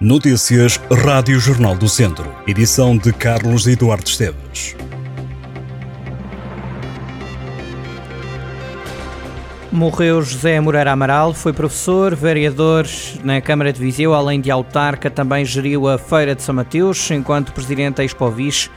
[0.00, 2.32] Notícias Rádio Jornal do Centro.
[2.46, 4.76] Edição de Carlos Eduardo Esteves.
[9.72, 12.86] Morreu José Moreira Amaral, foi professor, vereador
[13.24, 17.52] na Câmara de Viseu, além de autarca, também geriu a Feira de São Mateus, enquanto
[17.52, 18.70] presidente da Expovis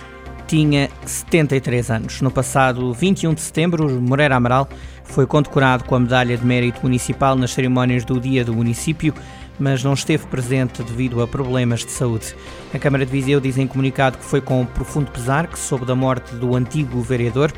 [0.48, 2.22] tinha 73 anos.
[2.22, 4.68] No passado 21 de setembro, Moreira Amaral
[5.04, 9.14] foi condecorado com a Medalha de Mérito Municipal nas cerimónias do Dia do Município
[9.60, 12.36] mas não esteve presente devido a problemas de saúde.
[12.74, 15.96] A Câmara de Viseu diz em comunicado que foi com profundo pesar que soube da
[15.96, 17.52] morte do antigo vereador.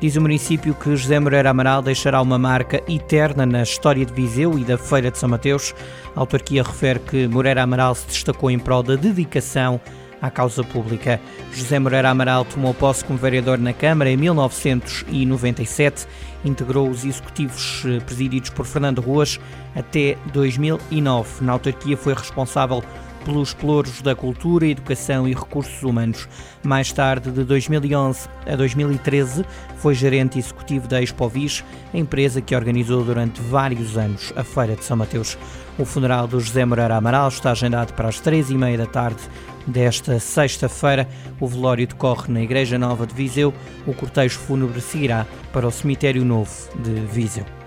[0.00, 4.58] Diz o município que José Moreira Amaral deixará uma marca eterna na história de Viseu
[4.58, 5.74] e da Feira de São Mateus.
[6.16, 9.78] A autarquia refere que Moreira Amaral se destacou em prol da dedicação
[10.20, 11.20] à causa pública.
[11.52, 16.06] José Moreira Amaral tomou posse como vereador na Câmara em 1997,
[16.44, 19.40] integrou os executivos eh, presididos por Fernando Ruas
[19.74, 21.44] até 2009.
[21.44, 22.82] Na autarquia foi responsável
[23.24, 26.28] pelos pelouros da cultura, educação e recursos humanos.
[26.62, 29.44] Mais tarde, de 2011 a 2013,
[29.76, 34.84] foi gerente executivo da Expovis, a empresa que organizou durante vários anos a Feira de
[34.84, 35.38] São Mateus.
[35.78, 39.22] O funeral do José Moreira Amaral está agendado para as três e meia da tarde
[39.66, 41.08] desta sexta-feira.
[41.38, 43.54] O velório decorre na Igreja Nova de Viseu.
[43.86, 47.59] O cortejo fúnebre seguirá para o Cemitério Novo de Viseu.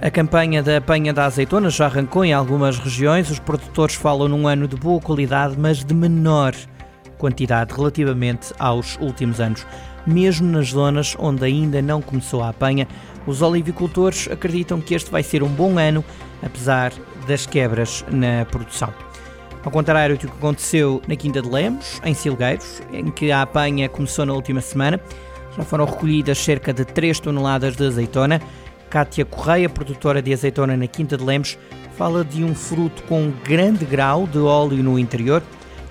[0.00, 3.28] A campanha da apanha da azeitona já arrancou em algumas regiões.
[3.30, 6.54] Os produtores falam num ano de boa qualidade, mas de menor
[7.18, 9.66] quantidade relativamente aos últimos anos.
[10.06, 12.86] Mesmo nas zonas onde ainda não começou a apanha,
[13.26, 16.04] os olivicultores acreditam que este vai ser um bom ano,
[16.44, 16.92] apesar
[17.26, 18.94] das quebras na produção.
[19.64, 23.88] Ao contrário do que aconteceu na Quinta de Lemos, em Silgueiros, em que a apanha
[23.88, 25.00] começou na última semana,
[25.56, 28.40] já foram recolhidas cerca de 3 toneladas de azeitona.
[28.88, 31.58] Cátia Correia, produtora de azeitona na Quinta de Lemos,
[31.96, 35.42] fala de um fruto com um grande grau de óleo no interior,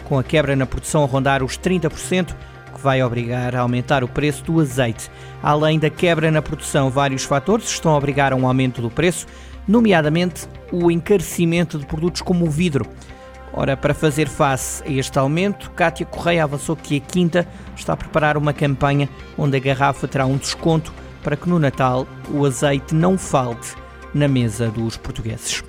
[0.06, 2.34] com a quebra na produção a rondar os 30%,
[2.74, 5.12] que vai obrigar a aumentar o preço do azeite.
[5.44, 9.28] Além da quebra na produção, vários fatores estão a obrigar a um aumento do preço,
[9.68, 12.86] nomeadamente o encarecimento de produtos como o vidro.
[13.54, 17.98] Ora, para fazer face a este aumento, Cátia Correia avançou que a Quinta está a
[17.98, 20.94] preparar uma campanha onde a garrafa terá um desconto
[21.28, 23.76] para que no Natal o azeite não falte
[24.14, 25.62] na mesa dos portugueses.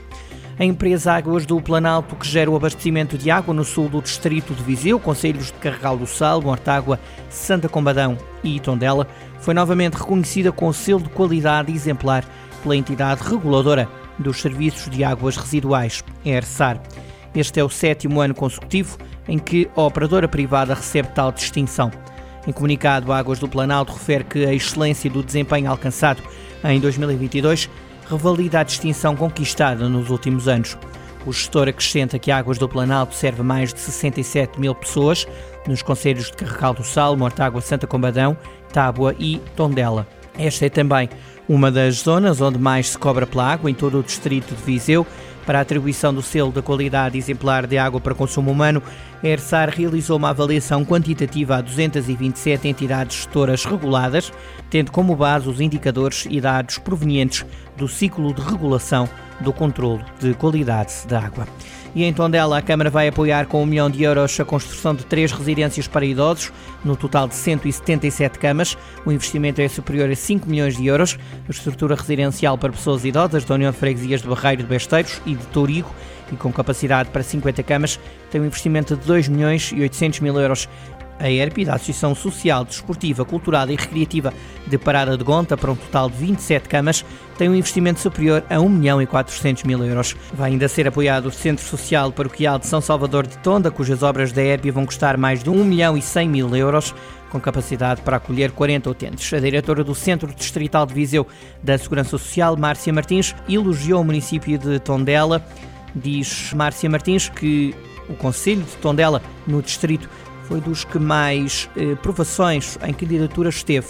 [0.57, 4.55] A empresa Águas do Planalto, que gera o abastecimento de água no sul do distrito
[4.55, 9.09] de Viseu, conselhos de Carregal do Sal, Mortágua, Santa Combadão e Tondela,
[9.41, 12.25] foi novamente reconhecida com o selo de qualidade exemplar
[12.63, 16.81] pela entidade reguladora dos serviços de águas residuais, ERSAR.
[17.35, 21.91] Este é o sétimo ano consecutivo em que a operadora privada recebe tal distinção.
[22.47, 26.23] Em comunicado, a Águas do Planalto refere que a excelência do desempenho alcançado
[26.65, 27.69] em 2022
[28.09, 30.77] revalida a distinção conquistada nos últimos anos.
[31.27, 35.27] O gestor acrescenta que Águas do Planalto serve mais de 67 mil pessoas
[35.67, 38.37] nos conselhos de Carregal do Sal, Mortágua, Santa Combadão,
[38.73, 40.07] Tábua e Tondela.
[40.39, 41.11] Esta é também
[41.49, 45.07] uma das zonas onde mais se cobra pela água em todo o distrito de Viseu.
[45.49, 48.83] Para a atribuição do selo da qualidade exemplar de água para consumo humano,
[49.23, 54.31] a ERSAR realizou uma avaliação quantitativa a 227 entidades gestoras reguladas,
[54.69, 57.47] tendo como base os indicadores e dados provenientes
[57.79, 59.09] do ciclo de regulação
[59.41, 61.49] do controlo de qualidade da água.
[61.95, 65.05] E em Tondela, a Câmara vai apoiar com um milhão de euros a construção de
[65.05, 66.53] três residências para idosos,
[66.85, 68.77] no total de 177 camas.
[69.05, 71.19] O investimento é superior a 5 milhões de euros.
[71.49, 75.35] A estrutura residencial para pessoas idosas da União de Freguesias de Barreiro de Besteiros e
[75.35, 75.91] de Tourigo
[76.33, 77.99] e com capacidade para 50 camas,
[78.31, 80.69] tem um investimento de 2 milhões e 800 mil euros.
[81.19, 84.33] A ERP, da Associação Social, Desportiva, Cultural e Recreativa
[84.67, 87.05] de Parada de Gonta, para um total de 27 camas,
[87.37, 90.17] tem um investimento superior a 1 milhão e 400 mil euros.
[90.33, 94.33] Vai ainda ser apoiado o Centro Social Paroquial de São Salvador de Tonda, cujas obras
[94.33, 96.95] da ERP vão custar mais de 1 milhão e 100 mil euros
[97.31, 99.33] com capacidade para acolher 40 utentes.
[99.33, 101.27] A diretora do Centro Distrital de Viseu
[101.63, 105.45] da Segurança Social, Márcia Martins, elogiou o município de Tondela.
[105.95, 107.75] Diz Márcia Martins que
[108.09, 110.09] o Conselho de Tondela, no distrito,
[110.49, 113.89] foi dos que mais eh, provações em candidatura esteve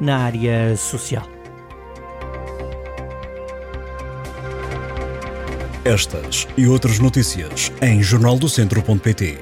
[0.00, 1.28] na área social.
[5.84, 9.38] Estas e outras notícias em jornaldocentro.pt.